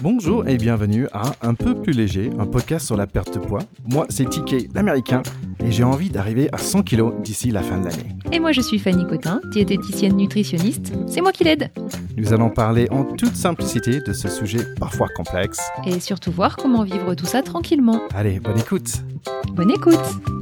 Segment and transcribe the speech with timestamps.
[0.00, 3.62] Bonjour et bienvenue à Un peu plus léger, un podcast sur la perte de poids.
[3.90, 5.22] Moi, c'est TK, l'américain,
[5.64, 8.14] et j'ai envie d'arriver à 100 kilos d'ici la fin de l'année.
[8.30, 10.92] Et moi, je suis Fanny Cotin, diététicienne nutritionniste.
[11.08, 11.72] C'est moi qui l'aide.
[12.16, 15.60] Nous allons parler en toute simplicité de ce sujet parfois complexe.
[15.84, 18.00] Et surtout voir comment vivre tout ça tranquillement.
[18.14, 19.02] Allez, bonne écoute.
[19.54, 20.37] Bonne écoute.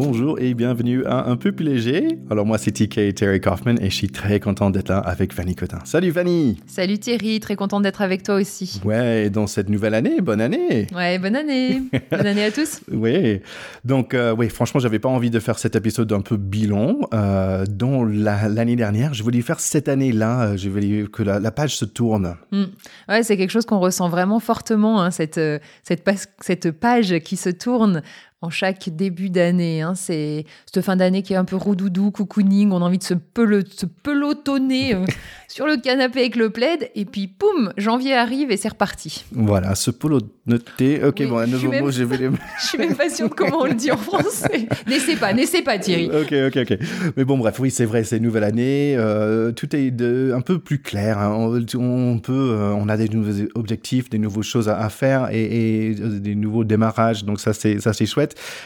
[0.00, 2.20] Bonjour et bienvenue à Un peu plus léger.
[2.30, 5.56] Alors moi c'est TK Terry Kaufman et je suis très content d'être là avec Fanny
[5.56, 5.80] Cotin.
[5.84, 8.80] Salut Fanny Salut Thierry, très content d'être avec toi aussi.
[8.84, 11.82] Ouais, dans cette nouvelle année, bonne année Ouais, bonne année
[12.12, 13.40] Bonne année à tous Oui,
[13.84, 17.00] donc euh, oui, franchement j'avais pas envie de faire cet épisode un peu bilan.
[17.12, 21.76] Euh, dont l'année dernière, je voulais faire cette année-là, euh, je voulais que la, page
[21.76, 22.36] se tourne.
[22.52, 22.66] Hmm.
[23.08, 26.08] Ouais, c'est quelque chose qu'on ressent vraiment fortement, hein, cette, euh, cette,
[26.40, 28.02] cette page qui se tourne
[28.40, 29.82] en chaque début d'année.
[29.82, 29.94] Hein.
[29.96, 33.14] C'est cette fin d'année qui est un peu roudoudou, cocooning, on a envie de se,
[33.14, 35.04] se pelotonner euh,
[35.48, 39.24] sur le canapé avec le plaid, et puis poum, janvier arrive et c'est reparti.
[39.32, 41.04] Voilà, se pelotonner.
[41.04, 42.16] Ok, bon, un nouveau mot, je vais
[42.60, 44.68] Je suis même pas sûre de comment on le dit en français.
[44.86, 46.08] n'essaie pas, n'essaie pas Thierry.
[46.08, 46.78] Ok, ok, ok.
[47.16, 50.40] Mais bon, bref, oui, c'est vrai, c'est une nouvelle année, euh, tout est de, un
[50.40, 51.18] peu plus clair.
[51.18, 51.34] Hein.
[51.76, 55.94] On, peut, euh, on a des nouveaux objectifs, des nouvelles choses à, faire et, et
[55.94, 58.06] des nouveaux démarrages, donc ça c'est c'est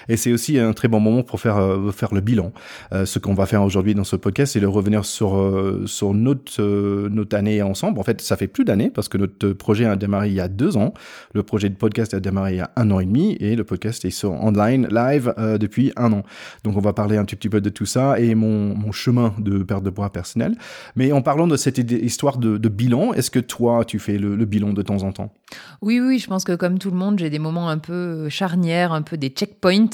[0.08, 2.52] Et c'est aussi un très bon moment pour faire, euh, faire le bilan.
[2.92, 6.14] Euh, ce qu'on va faire aujourd'hui dans ce podcast, c'est de revenir sur, euh, sur
[6.14, 6.62] notre,
[7.08, 7.98] notre année ensemble.
[7.98, 10.48] En fait, ça fait plus d'années parce que notre projet a démarré il y a
[10.48, 10.94] deux ans.
[11.34, 13.64] Le projet de podcast a démarré il y a un an et demi et le
[13.64, 16.22] podcast est sur online, live, depuis un an.
[16.64, 19.34] Donc, on va parler un petit, petit peu de tout ça et mon, mon chemin
[19.38, 20.56] de perte de poids personnel.
[20.96, 24.36] Mais en parlant de cette histoire de, de bilan, est-ce que toi, tu fais le,
[24.36, 25.32] le bilan de temps en temps?
[25.80, 28.92] Oui, oui, je pense que comme tout le monde, j'ai des moments un peu charnières,
[28.92, 29.88] un peu des check point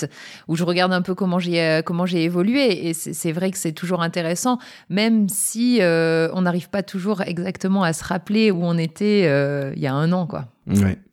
[0.48, 3.58] où je regarde un peu comment j'ai euh, comment j'ai évolué et c'est vrai que
[3.58, 8.64] c'est toujours intéressant même si euh, on n'arrive pas toujours exactement à se rappeler où
[8.64, 10.46] on était euh, il y a un an quoi.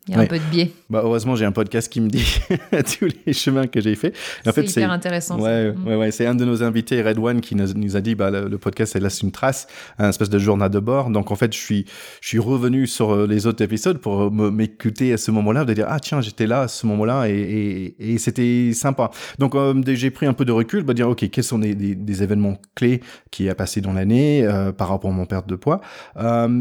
[0.07, 0.71] Il y a un peu de biais.
[0.88, 2.23] Bah, heureusement, j'ai un podcast qui me dit
[2.99, 4.13] tous les chemins que j'ai fait.
[4.45, 5.39] En fait, c'est hyper intéressant.
[5.39, 8.29] Ouais, ouais, ouais, c'est un de nos invités, Red One, qui nous, a dit bah,
[8.29, 9.65] le, podcast, ça laisse une trace,
[9.97, 11.09] un espèce de journal de bord.
[11.09, 11.85] Donc, en fait, je suis,
[12.21, 15.88] je suis revenu sur euh, les autres épisodes pour m'écouter à ce moment-là, de dire
[15.89, 19.09] ah tiens, j'étais là à ce moment-là et, et, c'était sympa.
[19.39, 22.23] Donc, euh, j'ai pris un peu de recul, bah, dire ok, quels sont des, des,
[22.23, 23.01] événements clés
[23.31, 25.81] qui a passé dans l'année euh, par rapport à mon perte de poids.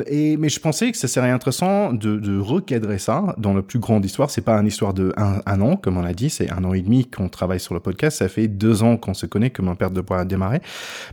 [0.07, 3.79] et mais je pensais que ça serait intéressant de, de recadrer ça dans la plus
[3.79, 6.65] grande histoire, c'est pas une histoire de un, an, comme on a dit, c'est un
[6.65, 8.19] an et demi qu'on travaille sur le podcast.
[8.19, 10.61] Ça fait deux ans qu'on se connaît, que ma perte de poids a démarré.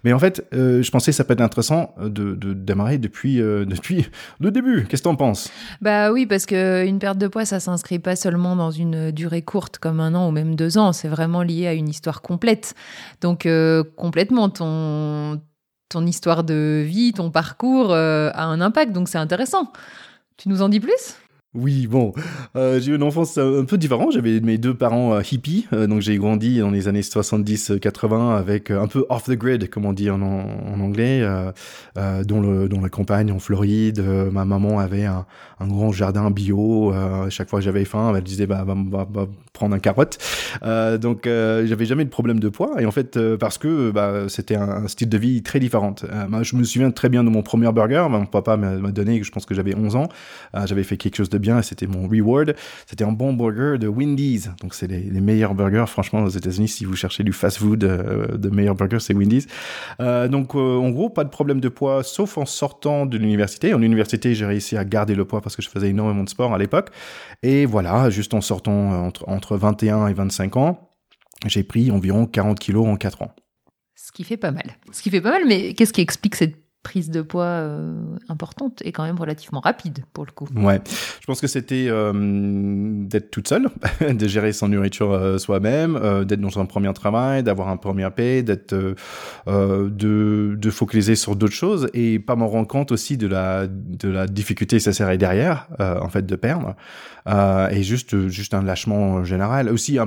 [0.04, 3.42] Mais en fait, euh, je pensais que ça peut être intéressant de, de démarrer depuis
[3.42, 4.08] euh, depuis
[4.40, 4.86] le début.
[4.88, 5.50] Qu'est-ce que t'en penses?
[5.82, 9.42] Bah oui, parce que une perte de poids, ça s'inscrit pas seulement dans une durée
[9.42, 10.94] courte comme un an ou même deux ans.
[10.94, 12.74] C'est vraiment lié à une histoire complète.
[13.22, 15.42] Donc euh, complètement ton
[15.90, 18.94] ton histoire de vie, ton parcours a un impact.
[18.94, 19.74] Donc c'est intéressant.
[20.38, 21.16] Tu nous en dis plus?
[21.54, 22.14] Oui, bon,
[22.56, 24.14] euh, j'ai eu une enfance un peu différente.
[24.14, 28.72] J'avais mes deux parents euh, hippies, euh, donc j'ai grandi dans les années 70-80 avec
[28.72, 31.28] un peu off the grid, comme on dit en, anglais,
[32.24, 34.00] dont, le, dont la campagne en Floride.
[34.32, 35.26] ma maman avait un,
[35.60, 36.94] grand jardin bio.
[37.30, 39.06] chaque fois que j'avais faim, elle disait bah, va,
[39.52, 40.20] prendre un carotte.
[41.02, 42.82] donc j'avais jamais de problème de poids.
[42.82, 45.96] Et en fait, parce que bah, c'était un, style de vie très différent.
[46.42, 48.08] je me souviens très bien de mon premier burger.
[48.10, 50.08] Mon papa m'a donné, je pense que j'avais 11 ans.
[50.66, 52.56] j'avais fait quelque chose de bien, c'était mon reward.
[52.86, 54.50] C'était un bon burger de Wendy's.
[54.62, 56.70] Donc, c'est les, meilleurs burgers, franchement, aux États-Unis.
[56.70, 59.48] Si vous cherchez du fast-food euh, de meilleurs burgers, c'est Wendy's.
[60.00, 63.74] Euh, donc, euh, en gros, pas de problème de poids, sauf en sortant de l'université.
[63.74, 66.54] En université, j'ai réussi à garder le poids parce que je faisais énormément de sport
[66.54, 66.90] à l'époque.
[67.44, 70.92] Et voilà, juste en sortant entre, entre 21 et 25 ans,
[71.48, 73.36] j'ai pris environ 40 kilos en 4 ans.
[73.96, 74.78] Ce qui fait pas mal.
[74.92, 77.94] Ce qui fait pas mal, mais qu'est-ce qui explique cette prise de poids euh,
[78.28, 80.48] importante et quand même relativement rapide pour le coup.
[80.56, 80.82] Ouais,
[81.20, 82.12] je pense que c'était euh,
[83.06, 83.70] d'être toute seule,
[84.02, 88.42] de gérer son nourriture euh, soi-même, d'être dans un premier travail, d'avoir un premier paie,
[88.42, 88.74] d'être
[89.46, 94.26] de, focaliser sur d'autres choses et pas me rendre compte aussi de la de la
[94.26, 96.76] difficulté que ça serait derrière en fait de perdre
[97.28, 99.70] et juste juste un lâchement général.
[99.70, 100.00] Aussi,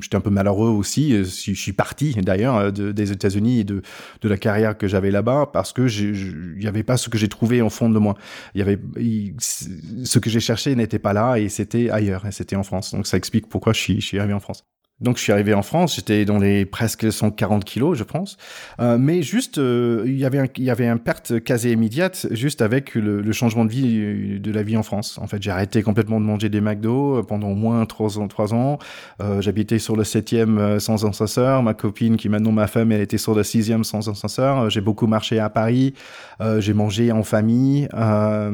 [0.00, 1.24] j'étais un peu malheureux aussi.
[1.24, 3.82] Je suis parti d'ailleurs des États-Unis et de
[4.22, 7.18] de la carrière que j'avais là-bas parce que j'ai il n'y avait pas ce que
[7.18, 8.16] j'ai trouvé au fond de moi.
[8.54, 8.78] Il y avait
[9.38, 12.92] ce que j'ai cherché n'était pas là et c'était ailleurs et c'était en France.
[12.92, 14.64] Donc ça explique pourquoi je suis, je suis arrivé en France.
[15.00, 18.36] Donc je suis arrivé en France, j'étais dans les presque 140 kilos, je pense.
[18.80, 22.26] Euh, mais juste, euh, il y avait un, il y avait un perte quasi immédiate
[22.32, 25.16] juste avec le, le, changement de vie euh, de la vie en France.
[25.22, 28.26] En fait, j'ai arrêté complètement de manger des McDo pendant au moins trois ans.
[28.26, 28.80] Trois ans.
[29.22, 31.62] Euh, J'habitais sur le septième sans ascenseur.
[31.62, 34.68] Ma copine, qui maintenant ma femme, elle était sur le sixième sans ascenseur.
[34.68, 35.94] J'ai beaucoup marché à Paris.
[36.58, 38.50] j'ai mangé en famille à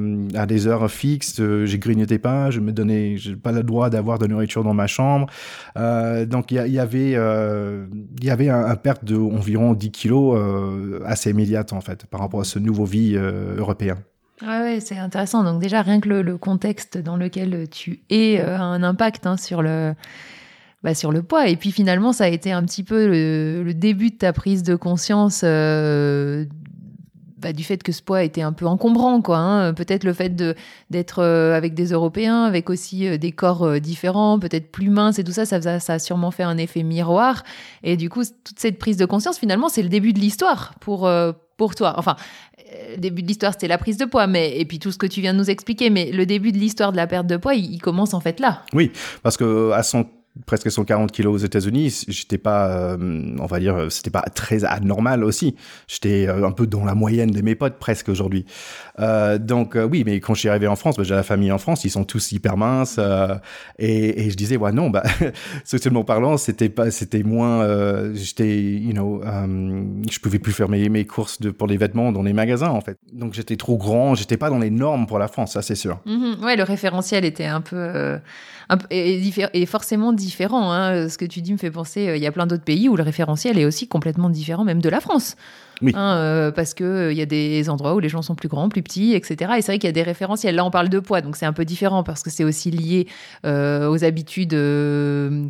[0.46, 1.40] des heures fixes.
[1.64, 2.50] j'ai grignoté pas.
[2.50, 5.26] Je me donnais, pas le droit d'avoir de nourriture dans ma chambre.
[6.34, 7.86] Euh, donc il y, avait, euh,
[8.18, 12.20] il y avait un, perte de environ 10 kilos euh, assez immédiate en fait par
[12.20, 13.96] rapport à ce nouveau vie européen.
[14.42, 15.44] Ouais, c'est intéressant.
[15.44, 19.62] Donc déjà rien que le, contexte dans lequel tu es a un impact hein, sur
[19.62, 19.94] le
[20.82, 21.48] bah, sur le poids.
[21.48, 24.74] Et puis finalement, ça a été un petit peu le, début de ta prise de
[24.74, 25.42] conscience
[27.44, 29.36] bah, du fait que ce poids était un peu encombrant, quoi.
[29.36, 29.74] Hein.
[29.74, 30.54] Peut-être le fait de
[30.88, 35.18] d'être euh, avec des Européens, avec aussi euh, des corps euh, différents, peut-être plus minces
[35.18, 37.44] et tout ça, ça, a sûrement fait un effet miroir.
[37.82, 41.06] Et du coup, toute cette prise de conscience, finalement, c'est le début de l'histoire pour
[41.58, 41.94] pour toi.
[41.98, 42.16] Enfin,
[42.92, 45.06] le début de l'histoire, c'était la prise de poids, mais et puis tout ce que
[45.06, 45.90] tu viens de nous expliquer.
[45.90, 48.62] Mais le début de l'histoire de la perte de poids, il, commence en fait là.
[48.72, 48.90] Oui,
[49.22, 50.06] parce que son
[50.46, 55.22] presque 140 kilos aux États-Unis, j'étais pas, euh, on va dire, c'était pas très anormal
[55.22, 55.54] aussi.
[55.86, 58.44] J'étais euh, un peu dans la moyenne de mes potes presque aujourd'hui.
[58.98, 61.58] Euh, donc oui, mais quand je suis arrivé en France, bah, j'ai la famille en
[61.58, 62.98] France, ils sont tous hyper minces
[63.78, 65.04] et, et, je disais ouais non, bah
[65.64, 71.04] socialement parlant, c'était pas, c'était moins, j'étais, you know, je pouvais plus faire mes, mes
[71.04, 72.98] courses de, pour les vêtements dans les magasins en fait.
[73.12, 76.00] Donc j'étais trop grand, j'étais pas dans les normes pour la France, ça c'est sûr.
[76.06, 76.44] Mm-hmm.
[76.44, 78.18] ouais, le référentiel était un peu
[78.90, 80.72] et, forcément différent.
[80.72, 81.08] Hein.
[81.08, 82.96] Ce que tu dis me fait penser, euh, il y a plein d'autres pays où
[82.96, 85.36] le référentiel est aussi complètement différent, même de la France.
[85.82, 85.92] Oui.
[85.94, 88.48] Hein, euh, parce que il euh, y a des endroits où les gens sont plus
[88.48, 89.52] grands, plus petits, etc.
[89.58, 90.54] Et c'est vrai qu'il y a des référentiels.
[90.54, 93.06] Là, on parle de poids, donc c'est un peu différent parce que c'est aussi lié
[93.44, 94.56] euh, aux habitudes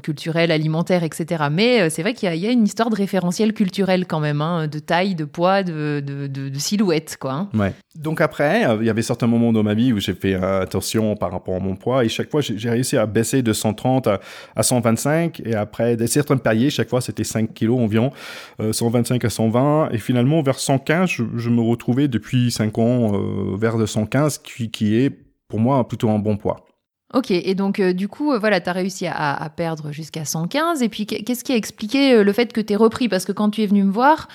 [0.03, 1.45] culturelles, alimentaires, etc.
[1.51, 4.79] Mais c'est vrai qu'il y, a une histoire de référentiel culturel quand même, hein, de
[4.79, 7.33] taille, de poids, de, de, de, silhouette, quoi.
[7.33, 7.49] Hein.
[7.55, 7.73] Ouais.
[7.97, 11.31] Donc après, il y avait certains moments dans ma vie où j'ai fait attention par
[11.31, 14.21] rapport à mon poids et chaque fois j'ai réussi à baisser de 130 à,
[14.57, 18.11] à 125 et après des certains paliers, chaque fois c'était 5 kilos environ,
[18.59, 23.57] 125 à 120 et finalement finalement, vers 115, je, me retrouvais depuis 5 ans euh,
[23.57, 25.11] vers de 115, qui, qui est
[25.49, 26.65] pour moi plutôt un bon poids.
[27.13, 30.85] Ok, et donc euh, du coup, euh, voilà, tu as réussi à, perdre jusqu'à 115.
[30.85, 33.09] Et puis, qu'est-ce qui a expliqué le fait que tu es repris?
[33.09, 34.29] Parce que quand tu es venu me voir,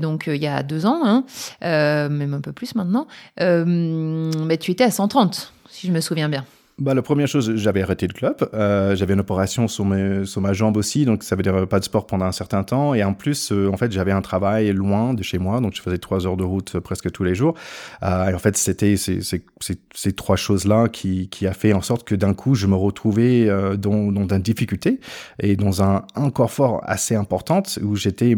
[0.00, 1.24] donc il y a deux ans, hein,
[1.60, 3.08] même un peu plus maintenant,
[3.40, 6.44] mais tu étais à 130, si je me souviens bien.
[6.76, 8.48] Bah, la première chose, j'avais arrêté le club.
[8.52, 11.78] Euh, j'avais une opération sur, mes, sur ma jambe aussi, donc ça veut dire pas
[11.78, 12.94] de sport pendant un certain temps.
[12.94, 15.80] Et en plus, euh, en fait, j'avais un travail loin de chez moi, donc je
[15.80, 17.54] faisais trois heures de route presque tous les jours.
[18.02, 22.16] Euh, et en fait, c'était ces, trois choses-là qui, qui a fait en sorte que
[22.16, 24.98] d'un coup, je me retrouvais euh, dans, dans une difficulté
[25.40, 28.36] et dans un encore fort assez importante où j'étais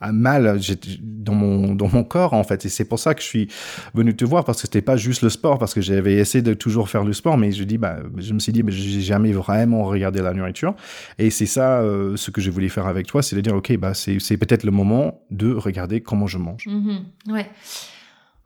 [0.00, 0.60] à mal
[1.00, 2.64] dans mon, dans mon corps, en fait.
[2.64, 3.48] Et c'est pour ça que je suis
[3.92, 6.54] venu te voir, parce que c'était pas juste le sport, parce que j'avais essayé de
[6.54, 9.84] toujours faire le sport, mais je bah, je me suis dit, mais j'ai jamais vraiment
[9.84, 10.74] regardé la nourriture.
[11.18, 13.76] Et c'est ça euh, ce que je voulais faire avec toi, c'est de dire, ok,
[13.76, 16.66] bah, c'est peut-être le moment de regarder comment je mange.
[16.66, 17.32] Mm-hmm.
[17.32, 17.50] ouais.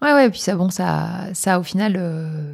[0.02, 2.52] Ouais, ouais, et puis ça, bon, ça, ça au final euh,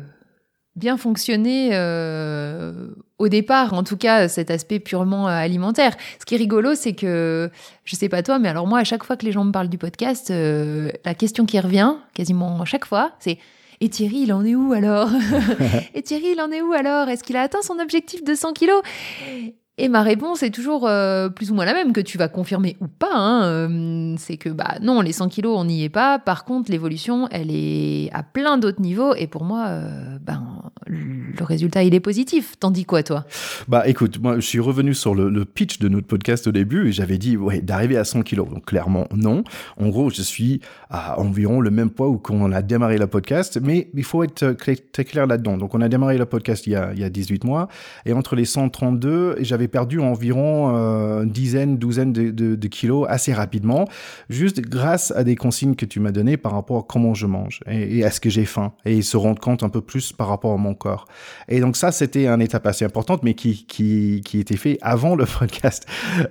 [0.76, 2.88] bien fonctionné euh,
[3.18, 5.96] au départ, en tout cas, cet aspect purement alimentaire.
[6.20, 7.50] Ce qui est rigolo, c'est que,
[7.84, 9.68] je sais pas toi, mais alors moi, à chaque fois que les gens me parlent
[9.68, 13.38] du podcast, la question qui revient, quasiment chaque fois, c'est
[13.82, 15.10] et Thierry, il en est où alors?
[15.94, 17.08] Et Thierry, il en est où alors?
[17.08, 18.80] Est-ce qu'il a atteint son objectif de 100 kilos?
[19.78, 22.76] Et ma réponse est toujours euh, plus ou moins la même, que tu vas confirmer
[22.82, 23.14] ou pas.
[23.14, 26.18] Hein, euh, c'est que bah non, les 100 kilos, on n'y est pas.
[26.18, 29.14] Par contre, l'évolution, elle est à plein d'autres niveaux.
[29.14, 32.58] Et pour moi, euh, ben, le résultat, il est positif.
[32.60, 33.24] T'en dis quoi, toi?
[33.66, 36.92] Bah écoute, moi, je suis revenu sur le, pitch de notre podcast au début et
[36.92, 38.50] j'avais dit, d'arriver à 100 kilos.
[38.50, 39.42] Donc clairement, non.
[39.78, 40.60] En gros, je suis
[40.90, 44.22] à environ le même poids où quand on a démarré le podcast, mais il faut
[44.22, 45.56] être très clair là-dedans.
[45.56, 47.68] Donc on a démarré le podcast il y a, il y a 18 mois
[48.04, 53.86] et entre les 132, j'avais perdu environ euh, une dizaine, douzaine de, kilos assez rapidement,
[54.30, 57.60] juste grâce à des consignes que tu m'as données par rapport à comment je mange
[57.66, 60.52] et, à ce que j'ai faim et se rendre compte un peu plus par rapport
[60.52, 61.06] à mon corps.
[61.48, 65.14] Et donc ça, c'était une étape assez importante, mais qui, qui, qui était fait avant
[65.16, 65.86] le podcast.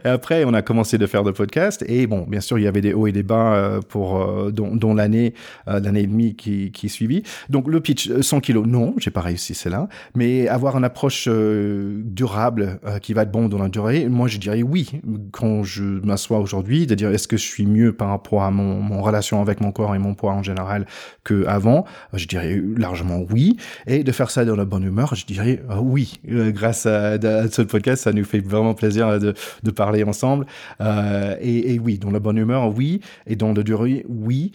[0.05, 2.67] Et après, on a commencé de faire le podcast et bon, bien sûr, il y
[2.67, 5.33] avait des hauts et des bas euh, pour euh, dont, l'année,
[5.67, 7.23] l'année et demie qui, qui suivit.
[7.49, 12.79] Donc le pitch 100 kilos, non, j'ai pas réussi cela, mais avoir une approche durable
[13.01, 15.01] qui va être bon dans la durée Moi, je dirais oui.
[15.31, 19.01] Quand je m'assois aujourd'hui, de dire est-ce que je suis mieux par rapport à mon,
[19.01, 20.85] relation avec mon corps et mon poids en général
[21.23, 23.57] que avant Je dirais largement oui.
[23.87, 26.19] Et de faire ça dans la bonne humeur, je dirais euh, oui.
[26.29, 27.17] Euh, grâce à,
[27.49, 30.45] ce podcast, ça nous fait vraiment plaisir de, de parler ensemble.
[30.81, 33.01] Euh, et, oui, dans la bonne humeur, oui.
[33.27, 34.51] Et dans la durée, oui.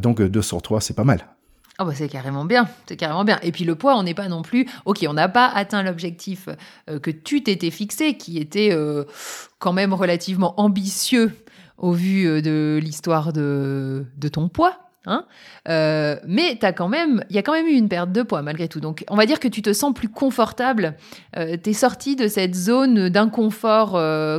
[0.00, 1.24] donc deux sur trois, c'est pas mal.
[1.82, 3.40] Oh bah c'est carrément bien, c'est carrément bien.
[3.42, 4.68] Et puis le poids, on n'est pas non plus.
[4.84, 6.48] Ok, on n'a pas atteint l'objectif
[6.88, 9.02] euh, que tu t'étais fixé, qui était euh,
[9.58, 11.32] quand même relativement ambitieux
[11.78, 14.91] au vu euh, de l'histoire de ton poids.
[15.06, 15.24] Hein
[15.66, 18.68] mais as quand même, il y a quand même eu une perte de poids malgré
[18.68, 18.80] tout.
[18.80, 20.94] Donc, on va dire que tu te sens plus confortable.
[21.34, 23.92] tu es sorti de cette zone d'inconfort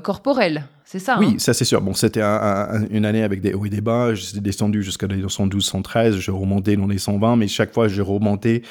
[0.04, 0.64] corporel.
[0.94, 1.18] C'est ça.
[1.20, 1.40] Oui, hein?
[1.40, 1.82] ça c'est sûr.
[1.82, 4.14] Bon, c'était une année avec des hauts et des bas.
[4.14, 6.18] J'ai descendu jusqu'à les 112, 113.
[6.18, 8.62] Je remontais dans les 120, mais chaque fois je remontais,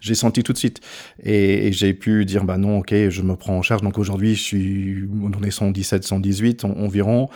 [0.00, 0.80] j'ai senti tout de suite.
[1.22, 3.82] Et, j'ai pu dire, bah non, ok, je me prends en charge.
[3.82, 7.28] Donc aujourd'hui, je suis dans les 117, 118 environ.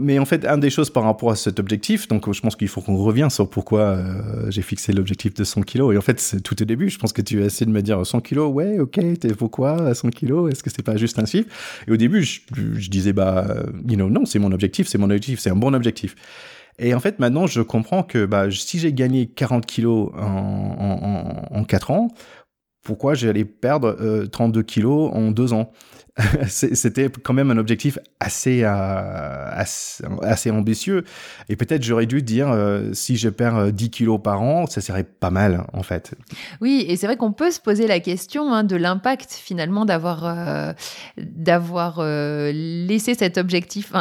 [0.00, 2.68] Mais en fait, une des choses par rapport à cet objectif, donc je pense qu'il
[2.68, 5.94] faut qu'on revienne sur pourquoi euh, j'ai fixé l'objectif de 100 kilos.
[5.94, 6.88] Et en fait, tout au début.
[6.88, 8.98] Je pense que tu as essayé de me dire 100 kilos, ouais, ok,
[9.36, 10.50] pourquoi 100 kilos?
[10.50, 11.48] Est-ce que c'est pas juste un chiffre?
[11.86, 13.46] Et au début, je, disais, bah,
[13.86, 16.16] you know, non, c'est mon objectif, c'est mon objectif, c'est un bon objectif.
[16.78, 21.54] Et en fait, maintenant, je comprends que bah, si j'ai gagné 40 kilos en, en,
[21.54, 22.08] en, en 4 ans,
[22.86, 25.72] pourquoi j'allais perdre euh, 32 kilos en 2 ans?
[26.48, 29.50] c'était quand même un objectif assez, euh,
[30.22, 31.04] assez, ambitieux.
[31.48, 34.80] Et peut-être j'aurais dû dire, euh, si je perds 10 euh, kilos par an, ça
[34.80, 36.14] serait pas mal, en fait.
[36.60, 40.24] Oui, et c'est vrai qu'on peut se poser la question hein, de l'impact, finalement, d'avoir
[41.96, 43.92] laissé cet objectif,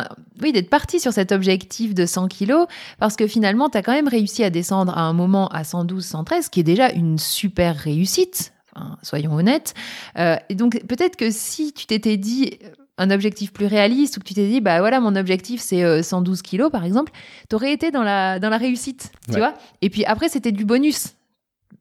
[0.42, 2.68] oui, d'être parti sur cet objectif de 100 kilos,
[2.98, 6.06] parce que finalement, tu as quand même réussi à descendre à un moment à 112,
[6.06, 8.55] 113, qui est déjà une super réussite
[9.02, 9.74] soyons honnêtes.
[10.18, 14.20] Euh, et donc peut-être que si tu t'étais dit euh, un objectif plus réaliste ou
[14.20, 17.12] que tu t'es dit bah voilà mon objectif c'est 112 euh, kilos par exemple,
[17.50, 19.54] tu aurais été dans la dans la réussite, tu vois?
[19.82, 21.16] Et puis après c'était du bonus.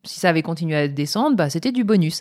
[0.06, 2.20] Si ça avait continué à descendre, bah c'était du bonus.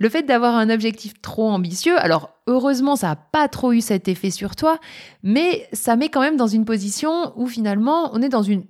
[0.00, 4.08] Le fait d'avoir un objectif trop ambitieux, alors heureusement ça n'a pas trop eu cet
[4.08, 4.78] effet sur toi,
[5.22, 8.64] mais ça met quand même dans une position où finalement on est dans une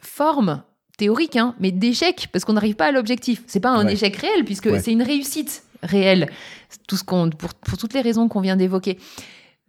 [0.00, 0.62] forme
[1.00, 3.42] théorique, hein, mais d'échec parce qu'on n'arrive pas à l'objectif.
[3.46, 6.28] C'est pas un échec réel puisque c'est une réussite réelle.
[6.86, 8.98] Tout ce qu'on, pour, pour toutes les raisons qu'on vient d'évoquer.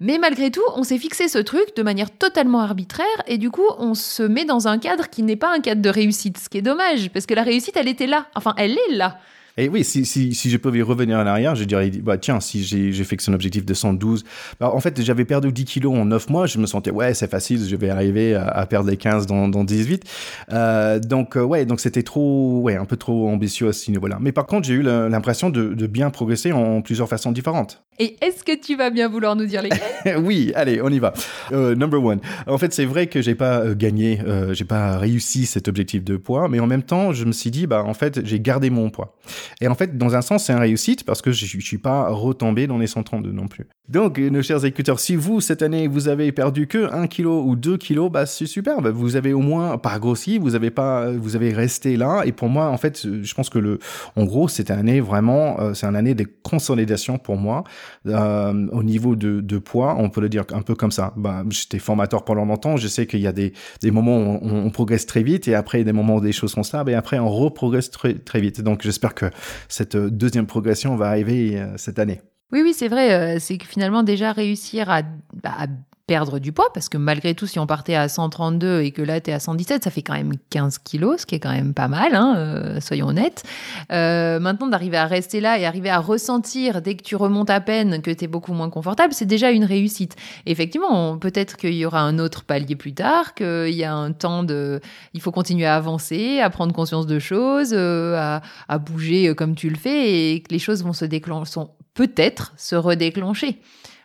[0.02, 3.68] Mais malgré tout, on s'est fixé ce truc de manière totalement arbitraire et du coup,
[3.78, 6.58] on se met dans un cadre qui n'est pas un cadre de réussite, ce qui
[6.58, 8.26] est dommage parce que la réussite, elle était là.
[8.36, 9.20] Enfin, elle est là.
[9.62, 12.64] Et oui, si, si, si je pouvais revenir en arrière, je dirais, bah, tiens, si
[12.64, 14.24] j'ai fixé un objectif de 112,
[14.60, 17.30] bah, en fait, j'avais perdu 10 kilos en 9 mois, je me sentais, ouais, c'est
[17.30, 20.04] facile, je vais arriver à, à perdre les 15 dans, dans 18.
[20.52, 24.18] Euh, donc, euh, ouais, donc c'était trop, ouais, un peu trop ambitieux à ce niveau-là.
[24.20, 27.84] Mais par contre, j'ai eu l'impression de, de, bien progresser en plusieurs façons différentes.
[28.00, 31.14] Et est-ce que tu vas bien vouloir nous dire lesquelles Oui, allez, on y va.
[31.52, 32.20] Euh, number one.
[32.48, 36.04] En fait, c'est vrai que j'ai pas euh, gagné, euh, j'ai pas réussi cet objectif
[36.04, 38.72] de poids, mais en même temps, je me suis dit, bah, en fait, j'ai gardé
[38.72, 39.16] mon poids.
[39.60, 42.10] Et en fait, dans un sens, c'est une réussite parce que je, je suis pas
[42.10, 43.68] retombé dans les 132 non plus.
[43.90, 47.58] Donc, nos chers écouteurs, si vous, cette année, vous avez perdu que 1 kg ou
[47.58, 48.82] 2 kg, bah, c'est super.
[48.82, 52.22] Bah, vous avez au moins pas grossi, vous avez pas, vous avez resté là.
[52.26, 53.80] Et pour moi, en fait, je pense que le,
[54.16, 57.64] en gros, une année vraiment, euh, c'est une année de consolidation pour moi.
[58.08, 61.14] Euh, au niveau de, de, poids, on peut le dire un peu comme ça.
[61.18, 62.78] Bah, j'étais formateur pendant longtemps.
[62.78, 65.56] Je sais qu'il y a des, des moments où on, on, progresse très vite et
[65.56, 68.62] après des moments où des choses sont stables et après on reprogresse très, très vite.
[68.62, 69.26] Donc, j'espère que
[69.68, 72.22] cette deuxième progression va arriver euh, cette année.
[72.52, 73.14] Oui, oui, c'est vrai.
[73.14, 75.04] Euh, c'est que finalement, déjà réussir à,
[75.42, 75.68] bah, à,
[76.08, 79.22] perdre du poids, parce que malgré tout, si on partait à 132 et que là,
[79.22, 81.74] tu es à 117, ça fait quand même 15 kilos, ce qui est quand même
[81.74, 83.44] pas mal, hein, euh, soyons honnêtes.
[83.92, 87.62] Euh, maintenant, d'arriver à rester là et arriver à ressentir, dès que tu remontes à
[87.62, 90.16] peine, que tu es beaucoup moins confortable, c'est déjà une réussite.
[90.46, 94.44] effectivement, peut-être qu'il y aura un autre palier plus tard, qu'il y a un temps
[94.44, 94.82] de...
[95.14, 99.70] Il faut continuer à avancer, à prendre conscience de choses, à, à, bouger comme tu
[99.70, 101.62] le fais, et que les choses vont se déclencher,
[101.94, 103.62] peut-être se redéclencher.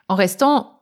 [0.08, 0.75] En restant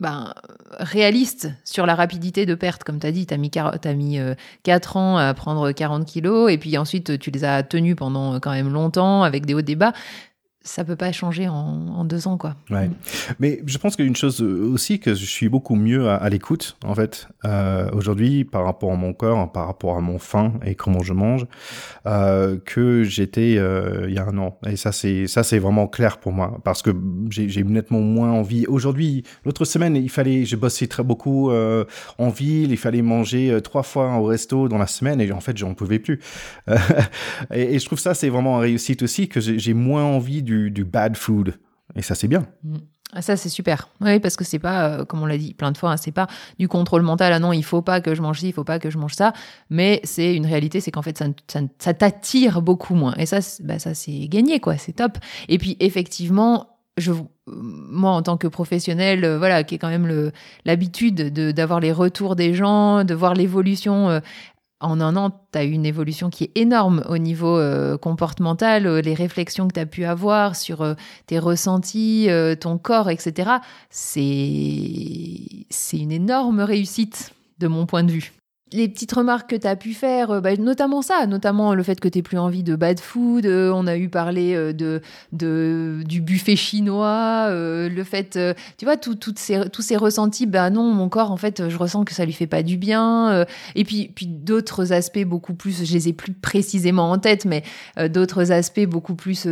[0.00, 0.34] ben,
[0.78, 2.84] réaliste sur la rapidité de perte.
[2.84, 3.50] Comme tu as dit, tu as mis,
[3.94, 4.18] mis
[4.62, 8.52] 4 ans à prendre 40 kilos et puis ensuite tu les as tenus pendant quand
[8.52, 9.92] même longtemps avec des hauts débats
[10.66, 12.56] ça peut pas changer en, deux ans, quoi.
[12.70, 12.90] Ouais.
[13.38, 17.28] Mais je pense qu'une chose aussi, que je suis beaucoup mieux à, l'écoute, en fait,
[17.44, 21.12] euh, aujourd'hui, par rapport à mon corps, par rapport à mon faim et comment je
[21.12, 21.46] mange,
[22.06, 24.58] euh, que j'étais euh, il y a un an.
[24.66, 26.90] Et ça, c'est ça, c'est vraiment clair pour moi, parce que
[27.30, 28.66] j'ai nettement moins envie.
[28.66, 33.84] Aujourd'hui, l'autre semaine, il fallait, j'ai bossé très beaucoup en ville, il fallait manger trois
[33.84, 36.20] fois au resto dans la semaine, et en fait, j'en pouvais plus.
[37.54, 40.55] et, et, je trouve ça, c'est vraiment une réussite aussi, que j'ai moins envie du
[40.70, 41.58] du, bad food.
[41.94, 42.46] Et ça, c'est bien.
[42.64, 42.76] Mm.
[43.12, 43.88] Ah, ça, c'est super.
[44.00, 46.12] Oui, parce que c'est pas, euh, comme on l'a dit plein de fois, hein, c'est
[46.12, 46.26] pas
[46.58, 47.32] du contrôle mental.
[47.32, 49.14] Ah non, il faut pas que je mange ci, il faut pas que je mange
[49.14, 49.32] ça.
[49.70, 53.14] Mais c'est une réalité, c'est qu'en fait, ça, ça, t'attire beaucoup moins.
[53.14, 54.76] Et ça, bah, ça c'est gagné, quoi.
[54.76, 55.18] C'est top.
[55.48, 57.12] Et puis, effectivement, je,
[57.46, 60.32] moi, en tant que professionnel, euh, voilà, qui est quand même
[60.64, 64.20] l'habitude d'avoir les retours des gens, de voir l'évolution euh,
[64.86, 68.86] en un an, tu as eu une évolution qui est énorme au niveau euh, comportemental,
[68.86, 70.94] euh, les réflexions que tu as pu avoir sur euh,
[71.26, 72.28] tes ressentis,
[72.60, 73.50] ton corps, etc.
[73.90, 74.36] C'est
[75.92, 78.35] une énorme réussite de mon point de vue
[78.72, 82.00] les petites remarques que tu as pu faire, euh, bah, notamment ça, notamment le fait
[82.00, 86.20] que tu plus envie de bad food, euh, on a eu parlé euh, de, du
[86.20, 88.38] buffet chinois, le fait,
[88.76, 92.04] tu vois, toutes ces, tous ces ressentis, ben non, mon corps, en fait, je ressens
[92.04, 93.46] que ça lui fait pas du bien.
[93.74, 97.62] et puis, puis d'autres aspects beaucoup plus, je les ai plus précisément en tête, mais
[98.08, 99.46] d'autres aspects beaucoup plus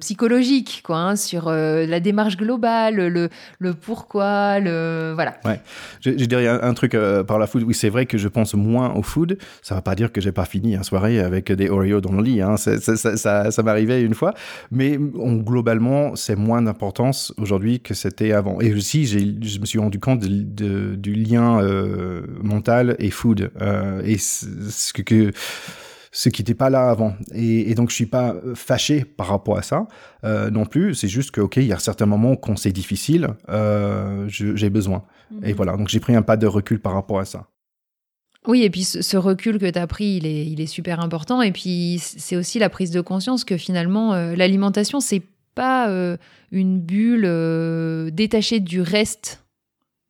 [0.00, 5.12] psychologiques, quoi, hein, sur la démarche globale, le, le pourquoi, le.
[5.14, 5.36] Voilà.
[5.44, 5.60] Ouais.
[6.00, 6.96] Je, dirais un, un truc
[7.26, 9.38] par la food, oui, c'est vrai que je pense moins au food.
[9.62, 12.22] Ça va pas dire que j'ai pas fini une soirée avec des Oreos dans le
[12.22, 12.40] lit.
[12.40, 12.56] Hein.
[12.56, 14.34] Ça, ça, m'arrivait une fois.
[14.70, 18.60] Mais globalement, c'est moins d'importance aujourd'hui que c'était avant.
[18.60, 23.50] Et aussi, je me suis rendu compte du lien euh, mental et food.
[23.60, 25.32] Euh, et ce que,
[26.12, 27.14] ce qui n'était pas là avant.
[27.34, 29.86] Et, donc, je suis pas fâché par rapport à ça
[30.24, 30.94] euh, non plus.
[30.94, 33.28] C'est juste que, OK, il y a certains moments quand c'est difficile,
[34.28, 35.04] j'ai besoin.
[35.42, 35.56] Et mhm.
[35.56, 37.46] voilà, donc j'ai pris un pas de recul par rapport à ça.
[38.46, 41.42] Oui, et puis ce recul que tu as pris, il est, il est super important.
[41.42, 45.22] Et puis c'est aussi la prise de conscience que finalement, euh, l'alimentation, c'est
[45.54, 46.16] pas euh,
[46.52, 49.45] une bulle euh, détachée du reste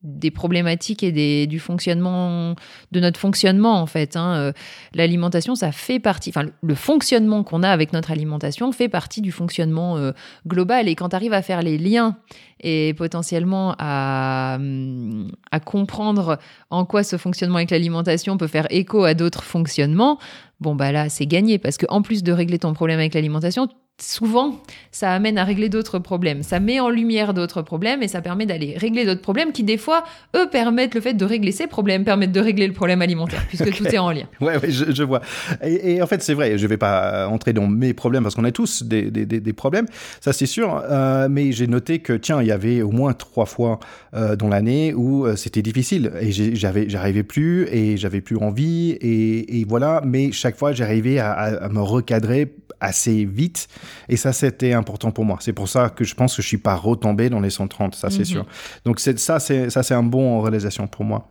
[0.07, 2.55] des problématiques et des, du fonctionnement
[2.93, 4.17] de notre fonctionnement en fait.
[4.17, 4.35] Hein.
[4.37, 4.53] Euh,
[4.95, 9.33] l'alimentation, ça fait partie, enfin le fonctionnement qu'on a avec notre alimentation fait partie du
[9.33, 10.13] fonctionnement euh,
[10.47, 10.89] global.
[10.89, 12.17] Et quand tu arrives à faire les liens
[12.61, 16.39] et potentiellement à, hum, à comprendre
[16.71, 20.19] en quoi ce fonctionnement avec l'alimentation peut faire écho à d'autres fonctionnements,
[20.61, 23.69] bon bah là c'est gagné parce que en plus de régler ton problème avec l'alimentation,
[24.01, 24.61] souvent,
[24.93, 26.43] ça amène à régler d'autres problèmes.
[26.43, 29.79] Ça met en lumière d'autres problèmes et ça permet d'aller régler d'autres problèmes qui, des
[29.79, 30.05] fois,
[30.37, 33.73] eux, permettent le fait de régler ces problèmes, permettent de régler le problème alimentaire, puisque
[33.75, 34.25] tout est en lien.
[34.41, 35.23] Ouais, ouais je, vois.
[35.65, 38.45] Et, en fait, c'est vrai, je ne vais pas entrer dans mes problèmes parce qu'on
[38.45, 39.87] a tous des, problèmes,
[40.21, 40.83] ça c'est sûr.
[40.91, 43.81] Euh, mais j'ai noté que, tiens, il y avait au moins trois fois
[44.15, 48.91] euh, dans l'année où euh, c'était difficile et j'avais, j'arrivais plus et j'avais plus envie
[49.01, 50.03] et, voilà.
[50.05, 53.69] Mais chaque fois, j'arrivais à me recadrer assez vite
[54.09, 55.39] et ça, c'était important pour moi.
[55.41, 58.11] C'est pour ça que je pense que je suis pas retombé dans les 130, ça
[58.11, 58.25] c'est mhm.
[58.25, 58.47] sûr.
[58.85, 61.29] Donc ça, c'est ça, c'est un bon en réalisation pour moi.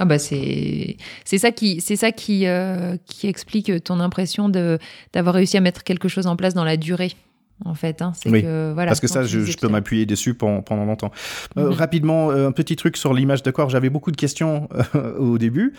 [0.00, 4.78] Ah bah c'est c'est ça qui c'est ça qui euh, qui explique ton impression de
[5.12, 7.12] d'avoir réussi à mettre quelque chose en place dans la durée
[7.64, 8.02] en fait.
[8.02, 8.12] Hein.
[8.26, 11.10] oui, que, voilà, parce que ça, je, peux m'appuyer dessus pendant, pendant longtemps.
[11.56, 11.72] Euh, mhm.
[11.72, 13.70] rapidement, euh, un petit truc sur l'image de corps.
[13.70, 15.74] J'avais beaucoup de questions euh, au début,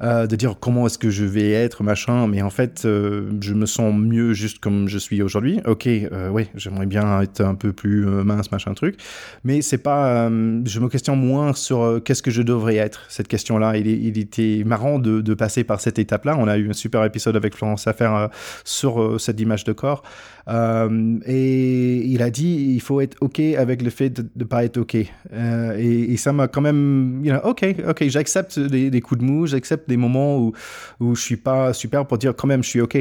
[0.00, 2.26] de dire comment est-ce que je vais être, machin.
[2.26, 5.60] Mais en fait, je me sens mieux juste comme je suis aujourd'hui.
[5.66, 5.88] Ok,
[6.30, 8.96] oui, j'aimerais bien être un peu plus mince, machin truc.
[9.44, 10.28] Mais c'est pas.
[10.28, 13.04] je me questionne moins sur qu'est-ce que je devrais être.
[13.08, 16.36] Cette question-là, il, il, était marrant de, de passer par cette étape-là.
[16.38, 18.28] On a eu un super épisode avec Florence à faire
[18.64, 20.02] sur cette image de corps.
[20.48, 24.64] Euh, et il a dit il faut être OK avec le fait de ne pas
[24.64, 24.96] être OK.
[25.32, 29.46] Euh, et, ça m'a quand même, you know, OK, OK, j'accepte des, coups de mou,
[29.46, 30.52] j'accepte des moments où,
[31.00, 32.96] où je suis pas super pour dire quand même je suis OK.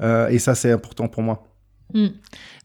[0.00, 1.44] Euh, et ça, c'est important pour moi.
[1.94, 2.08] Hmm.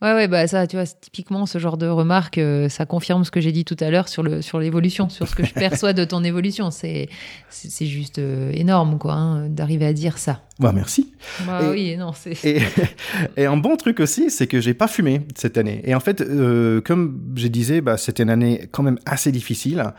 [0.02, 3.30] Ouais, ouais, bah ça, tu vois, typiquement ce genre de remarque, euh, ça confirme ce
[3.30, 5.94] que j'ai dit tout à l'heure sur le sur l'évolution, sur ce que je perçois
[5.94, 6.72] de ton évolution.
[6.72, 7.10] C'est
[7.50, 10.42] c'est juste euh, énorme, quoi, hein, d'arriver à dire ça.
[10.58, 11.14] Bah merci.
[11.46, 12.38] Bah oui, non, c'est.
[13.38, 15.82] Et, un bon truc aussi, c'est que j'ai pas fumé cette année.
[15.84, 19.94] Et en fait, euh, comme je disais, bah c'était une année quand même assez difficile.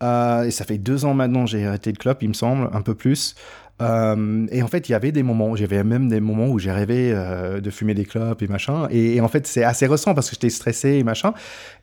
[0.00, 2.94] et ça fait deux ans maintenant, j'ai arrêté le club, il me semble, un peu
[2.94, 3.34] plus.
[3.80, 6.72] Euh, et en fait, il y avait des moments, j'avais même des moments où j'ai
[6.72, 8.86] rêvé euh, de fumer des clopes et machin.
[8.90, 11.32] Et, en fait, c'est assez récent parce que j'étais stressé et machin.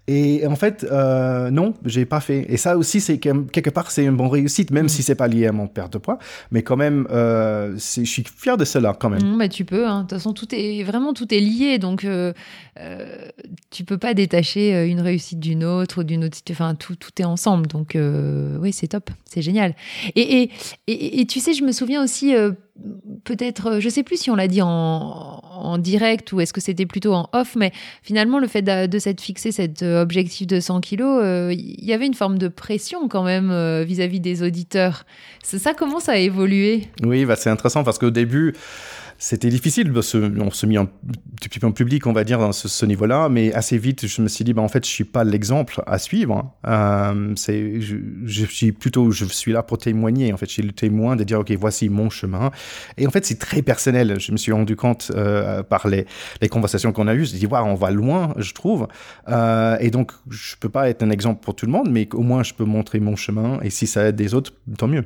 [0.09, 2.45] Et en fait, euh, non, j'ai pas fait.
[2.47, 4.89] Et ça aussi, c'est quelque part, c'est une bonne réussite, même mm.
[4.89, 6.17] si c'est pas lié à mon perte de poids.
[6.51, 9.21] Mais quand même, euh, je suis fier de cela quand même.
[9.21, 9.85] Mm, mais tu peux.
[9.85, 9.97] Hein.
[9.97, 12.31] De toute façon, tout est vraiment tout est lié, donc euh,
[12.79, 13.27] euh
[13.69, 16.37] tu peux pas détacher euh, une réussite d'une autre ou d'une autre.
[16.51, 17.67] Enfin, tout tout est ensemble.
[17.67, 19.75] Donc oui, c'est top, c'est génial.
[20.15, 20.51] Et et,
[20.87, 22.33] et, et, tu sais, je me souviens aussi
[23.23, 25.43] peut-être, euh, je sais plus si on l'a dit en,
[25.79, 29.51] direct ou est-ce que c'était plutôt en off, mais finalement, le fait de, s'être fixé
[29.51, 33.23] cet euh, objectif de 100 kilos, euh, il y avait une forme de pression quand
[33.23, 33.51] même
[33.83, 35.05] vis-à-vis des auditeurs.
[35.43, 36.87] Ça commence à évoluer.
[37.03, 38.55] Oui, bah, c'est intéressant parce qu'au début,
[39.19, 40.87] c'était difficile qu'on se mis un
[41.41, 44.27] petit peu en public, on va dire, dans ce, niveau-là, mais assez vite, je me
[44.27, 46.53] suis dit, bah, en fait, je suis pas l'exemple à suivre.
[46.67, 50.31] Euh, c'est, je, suis plutôt, je suis là pour témoigner.
[50.33, 52.51] En fait, je suis le témoin de dire, ok, voici mon chemin.
[52.97, 54.19] Et en fait, c'est très personnel.
[54.19, 56.05] Je me suis rendu compte euh, par les,
[56.41, 58.87] les conversations qu'on a eues, je dis, wow, on va loin, je trouve.
[59.29, 62.21] Euh, et donc, je peux pas être un exemple pour tout le monde, mais au
[62.21, 63.59] moins, je peux montrer mon chemin.
[63.63, 65.05] Et si ça aide des autres, tant mieux.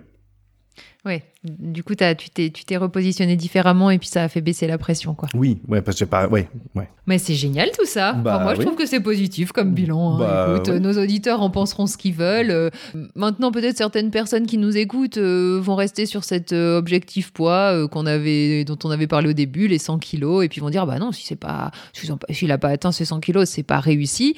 [1.04, 4.78] Oui, du coup, as, tu t'es repositionné différemment et puis ça a fait baisser la
[4.78, 5.30] pression, quoi.
[5.34, 6.88] Oui, ouais, parce que pas, ouais, ouais.
[7.08, 8.14] Mais c'est génial tout ça.
[8.14, 10.16] Bah moi, je trouve que c'est positif comme bilan.
[10.16, 10.20] Hein.
[10.20, 12.52] Bah Écoute, nos auditeurs en penseront ce qu'ils veulent.
[12.52, 12.70] Euh,
[13.16, 17.88] maintenant, peut-être certaines personnes qui nous écoutent euh, vont rester sur cet euh, objectif poids
[17.88, 20.86] qu'on avait, dont on avait parlé au début, les 100 kilos, et puis vont dire,
[20.86, 24.36] bah non, si c'est pas, s'il n'a pas atteint ces 100 kilos, c'est pas réussi.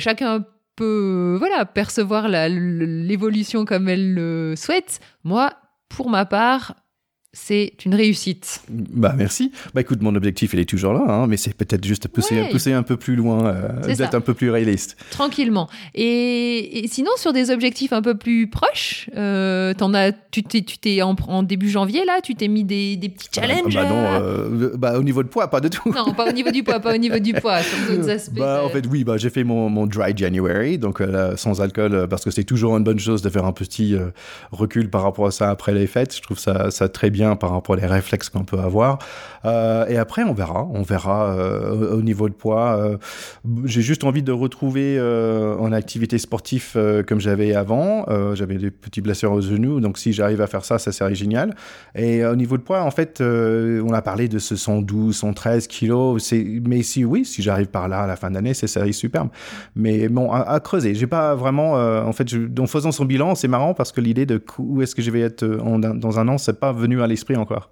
[0.00, 0.44] chacun
[0.76, 5.00] peut voilà percevoir l'évolution comme elle le souhaite.
[5.24, 5.52] Moi,
[5.88, 6.74] pour ma part,
[7.36, 8.62] c'est une réussite.
[8.70, 9.52] Bah merci.
[9.74, 12.72] Bah écoute, mon objectif il est toujours là, hein, mais c'est peut-être juste pousser, pousser
[12.72, 14.96] un peu plus loin, euh, d'être un peu plus réaliste.
[15.10, 15.68] Tranquillement.
[15.94, 21.42] Et, sinon sur des objectifs un peu plus proches, euh, en as, tu t'es, en,
[21.42, 23.74] début janvier là, tu t'es mis des, des petits challenges.
[23.74, 25.92] bah non, euh, bah au niveau de poids, pas de tout.
[25.92, 28.38] Non, pas au niveau du poids, pas au niveau du poids, sur d'autres aspects.
[28.38, 31.02] Bah en fait oui, bah j'ai fait mon, mon dry January, donc
[31.36, 33.94] sans alcool, parce que c'est toujours une bonne chose de faire un petit
[34.52, 36.16] recul par rapport à ça après les fêtes.
[36.16, 38.98] Je trouve ça, ça très bien par rapport aux réflexes qu'on peut avoir.
[39.46, 40.66] Euh, et après, on verra.
[40.72, 42.76] On verra euh, au, niveau de poids.
[42.78, 42.96] Euh,
[43.64, 45.00] j'ai juste envie de retrouver
[45.58, 48.06] en activité sportive comme j'avais avant.
[48.34, 51.54] j'avais des petits blessures aux genoux, donc si j'arrive à faire ça, ça serait génial.
[51.94, 56.32] Et au niveau de poids, en fait, on a parlé de ce 112, 113 kilos.
[56.66, 59.28] Mais si oui, si j'arrive par là à la fin d'année, c'est serait superbe.
[59.74, 60.94] Mais bon, à, creuser.
[60.94, 61.74] J'ai pas vraiment.
[61.74, 65.02] en fait, en faisant son bilan, c'est marrant parce que l'idée de où est-ce que
[65.02, 67.70] je vais être dans un an, c'est pas venu à l'esprit encore.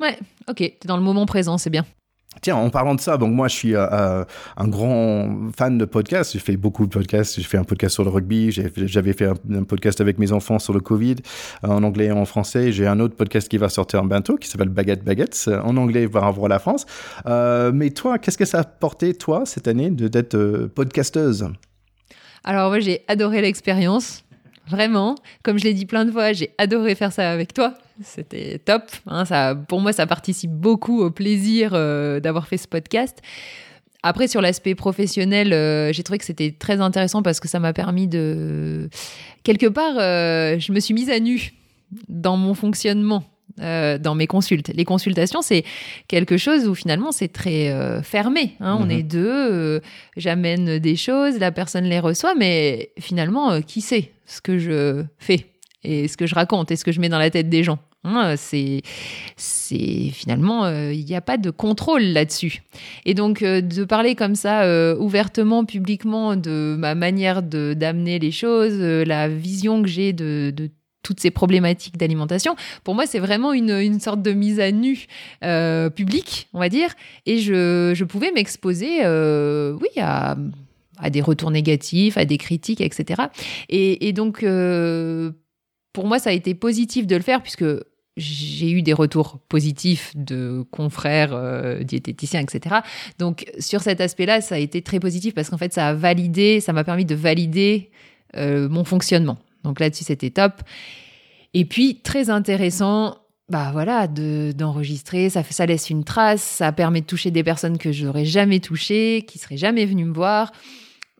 [0.00, 0.18] Ouais,
[0.48, 1.84] ok, t'es dans le moment présent, c'est bien.
[2.40, 4.24] Tiens, en parlant de ça, donc moi je suis euh, euh,
[4.56, 6.32] un grand fan de podcasts.
[6.32, 7.36] J'ai fait beaucoup de podcasts.
[7.36, 8.50] J'ai fait un podcast sur le rugby.
[8.50, 11.16] J'avais fait un, podcast avec mes enfants sur le Covid
[11.64, 12.72] euh, en anglais et en français.
[12.72, 16.22] J'ai un autre podcast qui va sortir bientôt qui s'appelle Baguette Baguettes en anglais par
[16.22, 16.86] rapport à la France.
[17.24, 21.48] mais toi, qu'est-ce que ça a porté toi cette année d'être podcasteuse?
[22.42, 24.24] Alors moi j'ai adoré l'expérience.
[24.68, 27.74] Vraiment, comme je l'ai dit plein de fois, j'ai adoré faire ça avec toi.
[28.02, 28.84] C'était top.
[29.06, 33.20] Hein, ça, pour moi, ça participe beaucoup au plaisir euh, d'avoir fait ce podcast.
[34.02, 37.72] Après, sur l'aspect professionnel, euh, j'ai trouvé que c'était très intéressant parce que ça m'a
[37.72, 38.88] permis de...
[39.44, 41.52] Quelque part, euh, je me suis mise à nu
[42.08, 43.24] dans mon fonctionnement.
[43.58, 44.72] Dans mes consultes.
[44.74, 45.64] Les consultations, c'est
[46.08, 48.56] quelque chose où finalement c'est très fermé.
[48.60, 48.78] Hein.
[48.80, 48.90] On mhm.
[48.90, 49.80] est deux,
[50.16, 55.46] j'amène des choses, la personne les reçoit, mais finalement, qui sait ce que je fais
[55.84, 57.78] et ce que je raconte et ce que je mets dans la tête des gens.
[58.06, 58.82] Hein, c'est,
[59.36, 62.62] c'est finalement, euh, il n'y a pas de contrôle là-dessus.
[63.06, 68.18] Et donc, euh, de parler comme ça, euh, ouvertement, publiquement, de ma manière de, d'amener
[68.18, 70.70] les choses, la vision que j'ai de, de
[71.04, 72.56] toutes ces problématiques d'alimentation.
[72.82, 75.06] Pour moi, c'est vraiment une, une, sorte de mise à nu
[75.94, 76.94] publique, on va dire.
[77.26, 80.36] Et je, je pouvais m'exposer, oui, à,
[81.10, 83.22] des retours négatifs, à des critiques, etc.
[83.68, 84.44] Et, donc,
[85.92, 87.64] pour moi, ça a été positif de le faire puisque
[88.16, 92.76] j'ai eu des retours positifs de confrères euh, diététiciens, etc.
[93.18, 96.60] Donc sur cet aspect-là, ça a été très positif parce qu'en fait, ça a validé,
[96.60, 97.90] ça m'a permis de valider
[98.36, 99.38] euh, mon fonctionnement.
[99.64, 100.62] Donc là-dessus, c'était top.
[101.54, 107.30] Et puis très intéressant, bah voilà, d'enregistrer, ça laisse une trace, ça permet de toucher
[107.30, 110.52] des personnes que je n'aurais jamais touchées, qui seraient jamais venues me voir.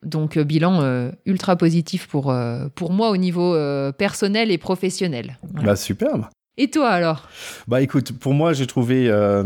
[0.02, 3.57] Donc, euh, bilan euh, ultra positif pour, euh, pour moi au niveau
[3.92, 5.38] personnel et professionnel.
[5.42, 6.26] Bah, superbe.
[6.57, 7.29] Et toi alors?
[7.67, 9.43] Bah écoute, pour moi j'ai trouvé euh,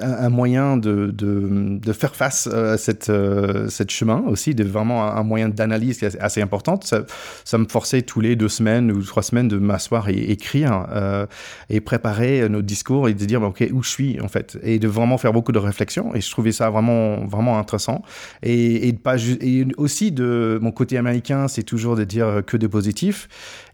[0.00, 5.22] un, moyen de, de, faire face à cette, euh, cette chemin aussi, de vraiment un,
[5.22, 6.80] moyen d'analyse assez important.
[6.82, 7.04] Ça,
[7.44, 11.26] ça, me forçait tous les deux semaines ou trois semaines de m'asseoir et écrire euh,
[11.70, 14.80] et préparer nos discours et de dire bah, ok où je suis en fait et
[14.80, 16.12] de vraiment faire beaucoup de réflexions.
[16.16, 18.02] Et je trouvais ça vraiment vraiment intéressant.
[18.42, 23.28] Et, pas et aussi de mon côté américain c'est toujours de dire que de positif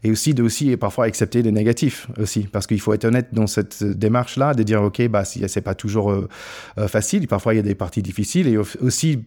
[0.05, 2.41] et aussi de aussi parfois accepter des négatifs aussi.
[2.41, 5.61] Parce qu'il faut être honnête dans cette démarche là de dire ok bah si c'est
[5.61, 6.29] pas toujours euh,
[6.77, 7.27] euh, facile.
[7.27, 8.47] Parfois il y a des parties difficiles.
[8.47, 9.19] Et aussi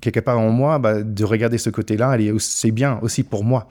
[0.00, 3.68] quelque part en moi bah, de regarder ce côté là c'est bien aussi pour moi.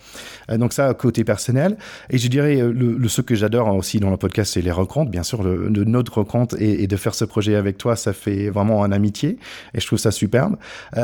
[0.50, 1.78] Euh, donc ça côté personnel.
[2.10, 5.24] Et je dirais le, ce que j'adore aussi dans le podcast c'est les rencontres bien
[5.24, 8.94] sûr le, notre rencontre et, de faire ce projet avec toi ça fait vraiment un
[8.94, 9.38] amitié.
[9.74, 10.56] Et je trouve ça superbe.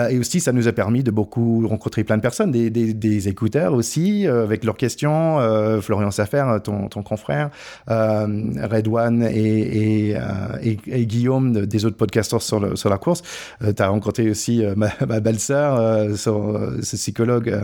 [0.10, 3.74] Et aussi ça nous a permis de beaucoup rencontrer plein de personnes des, des, écouteurs
[3.74, 7.50] aussi avec leurs questions euh, Florian Safer, ton, ton confrère,
[7.90, 8.28] euh,
[8.70, 10.16] Red One et,
[10.62, 13.22] et, Guillaume des autres podcasters sur, sur la course.
[13.62, 17.58] tu as rencontré aussi ma, ma belle-sœur, ce psychologue.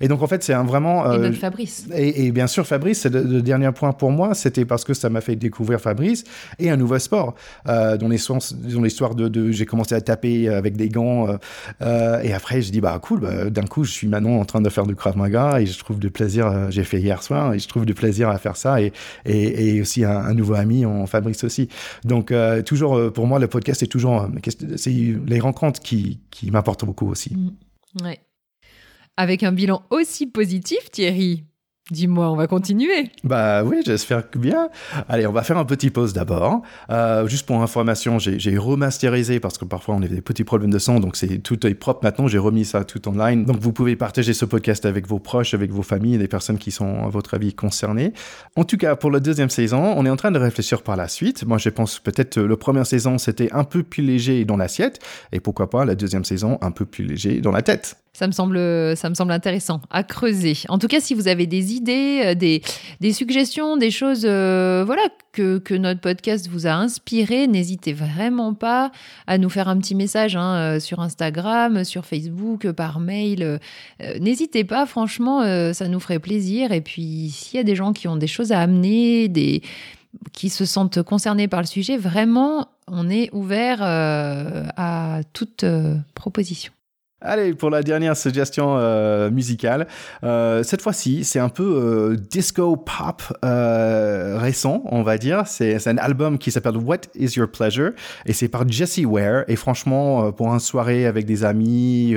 [0.00, 1.12] et donc, en fait, c'est un vraiment...
[1.12, 1.86] et Fabrice.
[1.94, 5.08] Et, bien sûr, Fabrice, c'est le, le, dernier point pour moi, c'était parce que ça
[5.08, 6.24] m'a fait découvrir Fabrice
[6.58, 7.34] et un nouveau sport.
[7.66, 11.28] dont l'histoire de, de j'ai commencé à taper avec des gants
[11.80, 14.68] et après, je dis, bah cool, bah, d'un coup, je suis maintenant en train de
[14.68, 17.58] faire du Krav Maga et je trouve du plaisir, euh, j'ai fait hier soir et
[17.58, 18.92] je trouve du plaisir à faire ça et,
[19.24, 21.68] et, aussi un, nouveau ami en Fabrice aussi.
[22.04, 24.28] Donc, euh, toujours, euh, pour moi, le podcast est toujours,
[24.76, 27.34] c'est les rencontres qui, qui m'apportent beaucoup aussi.
[27.34, 28.04] Mmh.
[28.04, 28.20] Ouais.
[29.16, 31.44] Avec un bilan aussi positif, Thierry,
[31.90, 33.10] Dis-moi, on va continuer.
[33.24, 34.68] Bah oui, j'espère que bien.
[35.08, 36.62] Allez, on va faire un petit pause d'abord.
[36.90, 40.78] Euh, juste pour information, j'ai remasterisé parce que parfois on a des petits problèmes de
[40.78, 42.28] son, donc c'est tout est propre maintenant.
[42.28, 43.44] J'ai remis ça tout online.
[43.44, 46.70] Donc vous pouvez partager ce podcast avec vos proches, avec vos familles, les personnes qui
[46.70, 48.12] sont à votre avis concernées.
[48.54, 51.08] En tout cas, pour la deuxième saison, on est en train de réfléchir par la
[51.08, 51.44] suite.
[51.44, 55.00] Moi, je pense peut-être la première saison c'était un peu plus léger dans l'assiette,
[55.32, 57.96] et pourquoi pas la deuxième saison un peu plus léger dans la tête.
[58.14, 58.58] Ça me semble,
[58.94, 60.54] ça me semble intéressant à creuser.
[60.68, 62.62] En tout cas, si vous avez des idées, euh, des,
[63.00, 68.54] des suggestions, des choses, euh, voilà, que, que, notre podcast vous a inspiré, n'hésitez vraiment
[68.54, 68.92] pas
[69.26, 73.60] à nous faire un petit message hein, euh, sur Instagram, sur Facebook, par mail.
[74.20, 76.72] n'hésitez pas, franchement, ça nous ferait plaisir.
[76.72, 79.62] Et puis, s'il y a des gens qui ont des choses à amener, des
[80.32, 85.64] qui se sentent concernés par le sujet, vraiment, on est ouvert à toute
[86.14, 86.72] proposition.
[87.24, 89.86] Allez, pour la dernière suggestion euh, musicale,
[90.24, 95.46] euh, cette fois-ci, c'est un peu euh, disco pop récent, on va dire.
[95.46, 97.92] C'est un album qui s'appelle What Is Your Pleasure?
[98.26, 99.44] Et c'est par Jesse Ware.
[99.46, 102.16] Et franchement, pour une soirée avec des amis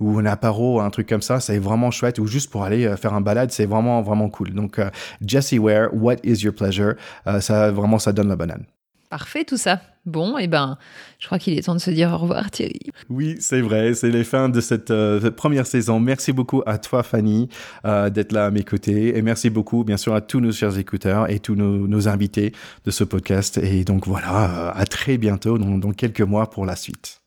[0.00, 2.18] ou un apéro, un truc comme ça, c'est vraiment chouette.
[2.18, 4.54] Ou juste pour aller faire un balade, c'est vraiment vraiment cool.
[4.54, 4.80] Donc
[5.24, 6.94] Jesse Ware, What Is Your Pleasure,
[7.40, 8.64] ça vraiment ça donne la banane.
[9.10, 9.80] Parfait tout ça.
[10.08, 10.78] Bon, et eh ben,
[11.18, 12.80] je crois qu'il est temps de se dire au revoir Thierry.
[13.10, 16.00] Oui, c'est vrai, c'est les fins de cette, euh, première saison.
[16.00, 17.50] Merci beaucoup à toi Fanny
[17.84, 20.78] euh, d'être là à mes côtés et merci beaucoup bien sûr à tous nos chers
[20.78, 22.52] écouteurs et tous nos, invités
[22.86, 23.58] de ce podcast.
[23.58, 27.20] Et donc voilà, euh, à très bientôt dans, dans, quelques mois pour la suite.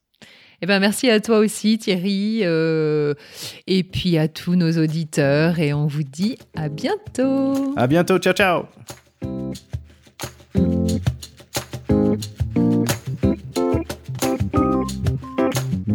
[0.64, 5.86] Eh ben, merci à toi aussi Thierry et puis à tous nos auditeurs et on
[5.86, 7.76] vous dit à bientôt.
[7.76, 8.66] À bientôt, ciao ciao.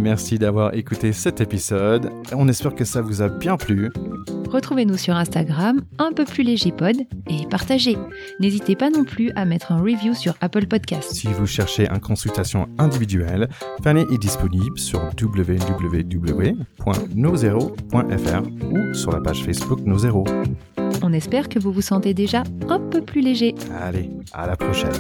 [0.07, 2.13] Merci d'avoir écouté cet épisode.
[2.31, 3.91] On espère que ça vous a bien plu.
[4.49, 6.95] Retrouvez-nous sur Instagram, un peu plus léger pod,
[7.29, 7.99] et partagez.
[8.39, 11.13] N'hésitez pas non plus à mettre un review sur Apple Podcast.
[11.13, 13.49] Si vous cherchez une consultation individuelle,
[13.83, 16.65] Fanny est disponible sur www.nozero.fr
[18.71, 20.25] ou sur la page Facebook Nozero.
[21.03, 23.57] On espère que vous vous sentez déjà un peu plus léger.
[23.83, 24.93] Allez, à la prochaine.